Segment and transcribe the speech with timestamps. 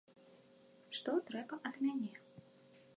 [0.99, 2.13] Што трэба ад мяне?